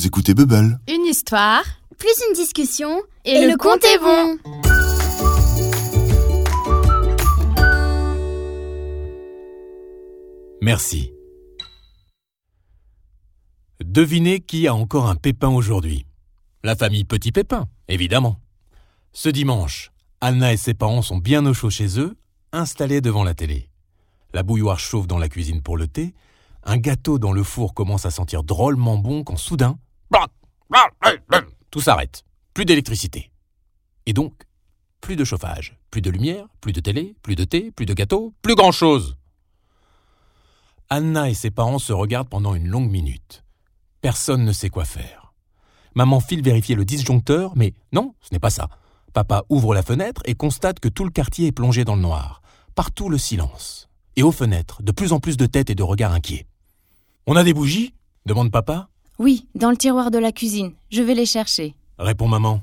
vous 0.00 0.06
écoutez 0.06 0.32
Bubble. 0.32 0.80
Une 0.88 1.04
histoire, 1.04 1.62
plus 1.98 2.14
une 2.26 2.34
discussion, 2.34 3.02
et, 3.26 3.46
le, 3.46 3.54
compte 3.58 3.84
est 3.84 3.98
bon. 3.98 4.38
Merci. 10.62 11.12
Devinez 13.84 14.40
qui 14.40 14.66
a 14.68 14.74
encore 14.74 15.06
un 15.06 15.16
pépin 15.16 15.50
aujourd'hui 15.50 16.06
La 16.64 16.76
famille 16.76 17.04
Petit 17.04 17.30
Pépin, 17.30 17.68
évidemment. 17.88 18.40
Ce 19.12 19.28
dimanche, 19.28 19.90
Anna 20.22 20.54
et 20.54 20.56
ses 20.56 20.72
parents 20.72 21.02
sont 21.02 21.18
bien 21.18 21.44
au 21.44 21.52
chaud 21.52 21.68
chez 21.68 22.00
eux, 22.00 22.16
installés 22.52 23.02
devant 23.02 23.24
la 23.24 23.34
télé. 23.34 23.68
La 24.32 24.42
bouilloire 24.42 24.80
chauffe 24.80 25.06
dans 25.06 25.18
la 25.18 25.28
cuisine 25.28 25.60
pour 25.60 25.76
le 25.76 25.88
thé, 25.88 26.14
un 26.64 26.78
gâteau 26.78 27.18
dans 27.18 27.32
le 27.32 27.42
four 27.42 27.74
commence 27.74 28.06
à 28.06 28.10
sentir 28.10 28.44
drôlement 28.44 28.96
bon 28.96 29.24
quand 29.24 29.36
soudain, 29.36 29.78
tout 31.70 31.80
s'arrête. 31.80 32.24
Plus 32.54 32.64
d'électricité. 32.64 33.30
Et 34.06 34.12
donc, 34.12 34.34
plus 35.00 35.16
de 35.16 35.24
chauffage, 35.24 35.78
plus 35.90 36.02
de 36.02 36.10
lumière, 36.10 36.46
plus 36.60 36.72
de 36.72 36.80
télé, 36.80 37.14
plus 37.22 37.36
de 37.36 37.44
thé, 37.44 37.70
plus 37.70 37.86
de 37.86 37.94
gâteau, 37.94 38.34
plus 38.42 38.54
grand-chose. 38.54 39.16
Anna 40.88 41.30
et 41.30 41.34
ses 41.34 41.50
parents 41.50 41.78
se 41.78 41.92
regardent 41.92 42.28
pendant 42.28 42.54
une 42.54 42.66
longue 42.66 42.90
minute. 42.90 43.44
Personne 44.00 44.44
ne 44.44 44.52
sait 44.52 44.70
quoi 44.70 44.84
faire. 44.84 45.32
Maman 45.94 46.20
file 46.20 46.42
vérifier 46.42 46.74
le 46.74 46.84
disjoncteur, 46.84 47.52
mais 47.56 47.74
non, 47.92 48.14
ce 48.20 48.28
n'est 48.32 48.40
pas 48.40 48.50
ça. 48.50 48.68
Papa 49.12 49.44
ouvre 49.48 49.74
la 49.74 49.82
fenêtre 49.82 50.22
et 50.24 50.34
constate 50.34 50.80
que 50.80 50.88
tout 50.88 51.04
le 51.04 51.10
quartier 51.10 51.48
est 51.48 51.52
plongé 51.52 51.84
dans 51.84 51.96
le 51.96 52.02
noir. 52.02 52.42
Partout 52.74 53.08
le 53.08 53.18
silence. 53.18 53.88
Et 54.16 54.22
aux 54.22 54.32
fenêtres, 54.32 54.82
de 54.82 54.92
plus 54.92 55.12
en 55.12 55.20
plus 55.20 55.36
de 55.36 55.46
têtes 55.46 55.70
et 55.70 55.74
de 55.74 55.82
regards 55.82 56.12
inquiets. 56.12 56.46
On 57.26 57.36
a 57.36 57.44
des 57.44 57.54
bougies? 57.54 57.94
demande 58.26 58.50
papa. 58.50 58.89
Oui, 59.20 59.46
dans 59.54 59.68
le 59.68 59.76
tiroir 59.76 60.10
de 60.10 60.16
la 60.16 60.32
cuisine. 60.32 60.72
Je 60.90 61.02
vais 61.02 61.14
les 61.14 61.26
chercher. 61.26 61.74
Répond 61.98 62.26
maman. 62.26 62.62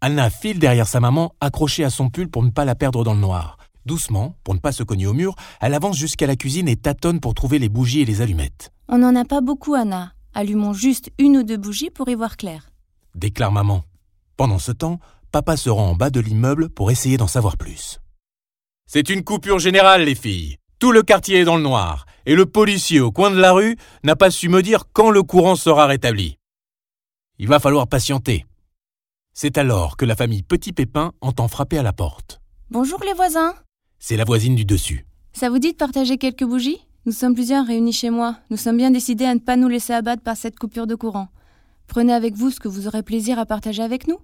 Anna 0.00 0.30
file 0.30 0.60
derrière 0.60 0.86
sa 0.86 1.00
maman, 1.00 1.34
accrochée 1.40 1.82
à 1.82 1.90
son 1.90 2.08
pull 2.08 2.28
pour 2.28 2.44
ne 2.44 2.50
pas 2.50 2.64
la 2.64 2.76
perdre 2.76 3.02
dans 3.02 3.14
le 3.14 3.18
noir. 3.18 3.56
Doucement, 3.84 4.36
pour 4.44 4.54
ne 4.54 4.60
pas 4.60 4.70
se 4.70 4.84
cogner 4.84 5.08
au 5.08 5.12
mur, 5.12 5.34
elle 5.60 5.74
avance 5.74 5.96
jusqu'à 5.96 6.28
la 6.28 6.36
cuisine 6.36 6.68
et 6.68 6.76
tâtonne 6.76 7.18
pour 7.18 7.34
trouver 7.34 7.58
les 7.58 7.68
bougies 7.68 8.02
et 8.02 8.04
les 8.04 8.20
allumettes. 8.20 8.70
On 8.86 8.98
n'en 8.98 9.16
a 9.16 9.24
pas 9.24 9.40
beaucoup, 9.40 9.74
Anna. 9.74 10.12
Allumons 10.34 10.72
juste 10.72 11.10
une 11.18 11.38
ou 11.38 11.42
deux 11.42 11.56
bougies 11.56 11.90
pour 11.90 12.08
y 12.08 12.14
voir 12.14 12.36
clair. 12.36 12.70
Déclare 13.16 13.50
maman. 13.50 13.82
Pendant 14.36 14.60
ce 14.60 14.70
temps, 14.70 15.00
papa 15.32 15.56
se 15.56 15.68
rend 15.68 15.90
en 15.90 15.94
bas 15.96 16.10
de 16.10 16.20
l'immeuble 16.20 16.70
pour 16.70 16.92
essayer 16.92 17.16
d'en 17.16 17.26
savoir 17.26 17.56
plus. 17.56 17.98
C'est 18.86 19.10
une 19.10 19.24
coupure 19.24 19.58
générale, 19.58 20.04
les 20.04 20.14
filles. 20.14 20.59
Tout 20.80 20.92
le 20.92 21.02
quartier 21.02 21.40
est 21.40 21.44
dans 21.44 21.58
le 21.58 21.62
noir, 21.62 22.06
et 22.24 22.34
le 22.34 22.46
policier 22.46 23.00
au 23.00 23.12
coin 23.12 23.30
de 23.30 23.38
la 23.38 23.52
rue 23.52 23.76
n'a 24.02 24.16
pas 24.16 24.30
su 24.30 24.48
me 24.48 24.62
dire 24.62 24.84
quand 24.94 25.10
le 25.10 25.22
courant 25.22 25.54
sera 25.54 25.86
rétabli. 25.86 26.38
Il 27.38 27.48
va 27.48 27.60
falloir 27.60 27.86
patienter. 27.86 28.46
C'est 29.34 29.58
alors 29.58 29.98
que 29.98 30.06
la 30.06 30.16
famille 30.16 30.42
Petit 30.42 30.72
Pépin 30.72 31.12
entend 31.20 31.48
frapper 31.48 31.76
à 31.76 31.82
la 31.82 31.92
porte. 31.92 32.40
Bonjour 32.70 32.98
les 33.04 33.12
voisins. 33.12 33.54
C'est 33.98 34.16
la 34.16 34.24
voisine 34.24 34.54
du 34.54 34.64
dessus. 34.64 35.04
Ça 35.34 35.50
vous 35.50 35.58
dit 35.58 35.72
de 35.72 35.76
partager 35.76 36.16
quelques 36.16 36.44
bougies? 36.44 36.80
Nous 37.04 37.12
sommes 37.12 37.34
plusieurs 37.34 37.66
réunis 37.66 37.92
chez 37.92 38.08
moi. 38.08 38.38
Nous 38.48 38.56
sommes 38.56 38.78
bien 38.78 38.90
décidés 38.90 39.26
à 39.26 39.34
ne 39.34 39.40
pas 39.40 39.56
nous 39.56 39.68
laisser 39.68 39.92
abattre 39.92 40.22
par 40.22 40.38
cette 40.38 40.58
coupure 40.58 40.86
de 40.86 40.94
courant. 40.94 41.28
Prenez 41.88 42.14
avec 42.14 42.36
vous 42.36 42.50
ce 42.50 42.58
que 42.58 42.68
vous 42.68 42.86
aurez 42.86 43.02
plaisir 43.02 43.38
à 43.38 43.44
partager 43.44 43.82
avec 43.82 44.08
nous. 44.08 44.18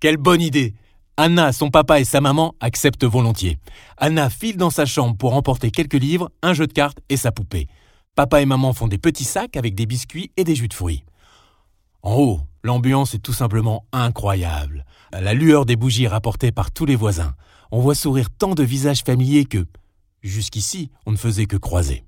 Quelle 0.00 0.18
bonne 0.18 0.42
idée 0.42 0.74
Anna, 1.20 1.52
son 1.52 1.68
papa 1.68 1.98
et 1.98 2.04
sa 2.04 2.20
maman 2.20 2.54
acceptent 2.60 3.02
volontiers. 3.02 3.58
Anna 3.96 4.30
file 4.30 4.56
dans 4.56 4.70
sa 4.70 4.86
chambre 4.86 5.16
pour 5.16 5.34
emporter 5.34 5.72
quelques 5.72 5.94
livres, 5.94 6.30
un 6.42 6.54
jeu 6.54 6.68
de 6.68 6.72
cartes 6.72 7.00
et 7.08 7.16
sa 7.16 7.32
poupée. 7.32 7.66
Papa 8.14 8.40
et 8.40 8.46
maman 8.46 8.72
font 8.72 8.86
des 8.86 8.98
petits 8.98 9.24
sacs 9.24 9.56
avec 9.56 9.74
des 9.74 9.84
biscuits 9.84 10.30
et 10.36 10.44
des 10.44 10.54
jus 10.54 10.68
de 10.68 10.74
fruits. 10.74 11.02
En 12.02 12.14
haut, 12.14 12.40
l'ambiance 12.62 13.14
est 13.14 13.18
tout 13.18 13.32
simplement 13.32 13.84
incroyable. 13.90 14.84
La 15.10 15.34
lueur 15.34 15.66
des 15.66 15.74
bougies 15.74 16.06
rapportées 16.06 16.52
par 16.52 16.70
tous 16.70 16.86
les 16.86 16.94
voisins, 16.94 17.34
on 17.72 17.80
voit 17.80 17.96
sourire 17.96 18.30
tant 18.30 18.54
de 18.54 18.62
visages 18.62 19.02
familiers 19.02 19.44
que, 19.44 19.66
jusqu'ici, 20.22 20.92
on 21.04 21.10
ne 21.10 21.16
faisait 21.16 21.46
que 21.46 21.56
croiser. 21.56 22.04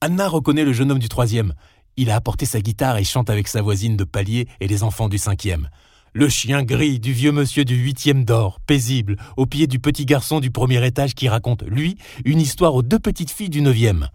Anna 0.00 0.28
reconnaît 0.28 0.64
le 0.64 0.72
jeune 0.72 0.92
homme 0.92 1.00
du 1.00 1.08
troisième. 1.08 1.54
Il 1.96 2.12
a 2.12 2.14
apporté 2.14 2.46
sa 2.46 2.60
guitare 2.60 2.98
et 2.98 3.04
chante 3.04 3.30
avec 3.30 3.48
sa 3.48 3.62
voisine 3.62 3.96
de 3.96 4.04
palier 4.04 4.46
et 4.60 4.68
les 4.68 4.84
enfants 4.84 5.08
du 5.08 5.18
cinquième. 5.18 5.70
Le 6.18 6.30
chien 6.30 6.62
gris 6.62 6.98
du 6.98 7.12
vieux 7.12 7.30
monsieur 7.30 7.66
du 7.66 7.74
huitième 7.74 8.24
d'or, 8.24 8.58
paisible, 8.66 9.18
au 9.36 9.44
pied 9.44 9.66
du 9.66 9.78
petit 9.78 10.06
garçon 10.06 10.40
du 10.40 10.50
premier 10.50 10.82
étage 10.86 11.14
qui 11.14 11.28
raconte, 11.28 11.62
lui, 11.64 11.98
une 12.24 12.40
histoire 12.40 12.74
aux 12.74 12.82
deux 12.82 12.98
petites 12.98 13.30
filles 13.30 13.50
du 13.50 13.60
neuvième. 13.60 14.08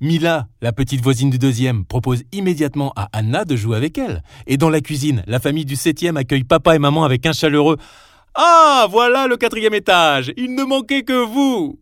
Mila, 0.00 0.46
la 0.60 0.72
petite 0.72 1.02
voisine 1.02 1.30
du 1.30 1.40
deuxième, 1.40 1.84
propose 1.84 2.22
immédiatement 2.30 2.92
à 2.94 3.08
Anna 3.12 3.44
de 3.44 3.56
jouer 3.56 3.76
avec 3.76 3.98
elle. 3.98 4.22
Et 4.46 4.56
dans 4.56 4.70
la 4.70 4.80
cuisine, 4.80 5.24
la 5.26 5.40
famille 5.40 5.64
du 5.64 5.74
septième 5.74 6.16
accueille 6.16 6.44
papa 6.44 6.76
et 6.76 6.78
maman 6.78 7.02
avec 7.02 7.26
un 7.26 7.32
chaleureux 7.32 7.76
Ah, 8.36 8.86
voilà 8.88 9.26
le 9.26 9.36
quatrième 9.36 9.74
étage 9.74 10.32
Il 10.36 10.54
ne 10.54 10.62
manquait 10.62 11.02
que 11.02 11.24
vous 11.24 11.80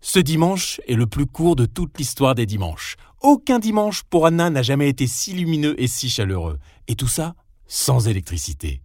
Ce 0.00 0.20
dimanche 0.20 0.80
est 0.86 0.94
le 0.94 1.06
plus 1.08 1.26
court 1.26 1.56
de 1.56 1.66
toute 1.66 1.98
l'histoire 1.98 2.36
des 2.36 2.46
dimanches. 2.46 2.94
Aucun 3.20 3.58
dimanche 3.58 4.04
pour 4.04 4.26
Anna 4.26 4.48
n'a 4.48 4.62
jamais 4.62 4.88
été 4.88 5.08
si 5.08 5.32
lumineux 5.32 5.74
et 5.82 5.88
si 5.88 6.08
chaleureux. 6.08 6.60
Et 6.86 6.94
tout 6.94 7.08
ça 7.08 7.34
sans 7.66 8.06
électricité. 8.06 8.80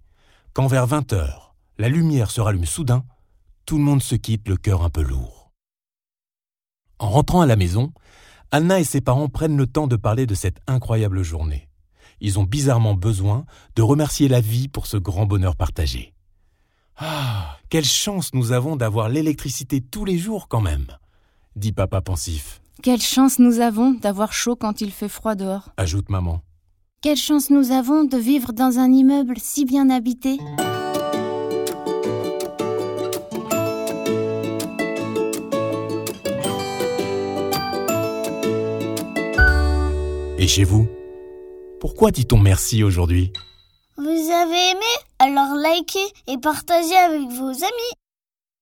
Quand 0.57 0.66
vers 0.66 0.88
20 0.88 1.13
heures, 1.13 1.53
la 1.78 1.88
lumière 1.88 2.31
se 2.31 2.41
rallume 2.41 2.66
soudain, 2.66 3.06
tout 3.68 3.78
le 3.78 3.84
monde 3.84 4.01
se 4.01 4.16
quitte 4.16 4.50
le 4.50 4.57
cœur 4.57 4.81
un 4.81 4.90
peu 4.90 5.03
lourd. 5.03 5.51
En 6.97 7.12
rentrant 7.12 7.41
à 7.41 7.45
la 7.45 7.56
maison, 7.56 7.94
Anna 8.50 8.79
et 8.79 8.84
ses 8.84 9.00
parents 9.00 9.29
prennent 9.29 9.56
le 9.56 9.68
temps 9.68 9.85
de 9.85 9.95
parler 9.95 10.25
de 10.25 10.34
cette 10.34 10.57
incroyable 10.66 11.22
journée. 11.22 11.69
Ils 12.22 12.40
ont 12.40 12.44
bizarrement 12.44 12.95
besoin 12.95 13.45
de 13.75 13.84
remercier 13.84 14.28
la 14.28 14.41
vie 14.41 14.68
pour 14.68 14.88
ce 14.88 14.97
grand 14.97 15.28
bonheur 15.28 15.56
partagé. 15.56 16.16
Ah, 16.97 17.57
quelle 17.69 17.85
chance 17.85 18.34
nous 18.34 18.51
avons 18.51 18.78
d'avoir 18.78 19.09
l'électricité 19.09 19.79
tous 19.79 20.06
les 20.06 20.18
jours 20.18 20.47
quand 20.47 20.62
même, 20.62 20.88
dit 21.56 21.72
papa 21.72 22.01
pensif. 22.01 22.63
Quelle 22.81 23.03
chance 23.03 23.38
nous 23.38 23.59
avons 23.59 23.91
d'avoir 23.91 24.34
chaud 24.34 24.56
quand 24.56 24.81
il 24.81 24.89
fait 24.89 25.07
froid 25.07 25.35
dehors, 25.35 25.69
ajoute 25.78 26.09
maman. 26.09 26.41
Quelle 27.00 27.16
chance 27.16 27.52
nous 27.52 27.72
avons 27.72 28.06
de 28.06 28.18
vivre 28.18 28.53
dans 28.53 28.80
un 28.80 28.91
immeuble 28.91 29.35
si 29.38 29.66
bien 29.66 29.91
habité. 29.91 30.40
Et 40.40 40.47
chez 40.47 40.63
vous 40.63 40.88
Pourquoi 41.80 42.09
dit-on 42.09 42.40
merci 42.40 42.84
aujourd'hui? 42.84 43.31
Vous 43.97 44.03
avez 44.03 44.72
aimé? 44.72 44.81
Alors 45.19 45.56
likez 45.56 46.00
et 46.25 46.40
partagez 46.40 46.96
avec 46.96 47.30
vos 47.30 47.50
amis. 47.50 47.94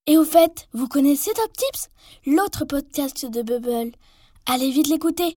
Et 0.07 0.17
au 0.17 0.25
fait, 0.25 0.67
vous 0.73 0.89
connaissez 0.89 1.31
Top 1.33 1.53
Tips? 1.53 1.87
L'autre 2.25 2.65
podcast 2.65 3.25
de 3.25 3.41
Bubble. 3.41 3.93
Allez 4.45 4.71
vite 4.71 4.89
l'écouter 4.89 5.33